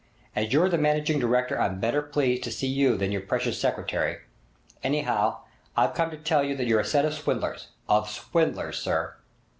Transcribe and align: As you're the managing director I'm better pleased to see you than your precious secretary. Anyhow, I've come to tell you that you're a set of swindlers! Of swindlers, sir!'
As 0.35 0.51
you're 0.51 0.67
the 0.67 0.79
managing 0.79 1.19
director 1.19 1.61
I'm 1.61 1.79
better 1.79 2.01
pleased 2.01 2.41
to 2.45 2.51
see 2.51 2.65
you 2.65 2.97
than 2.97 3.11
your 3.11 3.21
precious 3.21 3.61
secretary. 3.61 4.17
Anyhow, 4.83 5.41
I've 5.77 5.93
come 5.93 6.09
to 6.09 6.17
tell 6.17 6.43
you 6.43 6.55
that 6.55 6.65
you're 6.65 6.79
a 6.79 6.83
set 6.85 7.05
of 7.05 7.13
swindlers! 7.13 7.67
Of 7.87 8.09
swindlers, 8.09 8.79
sir!' 8.79 9.17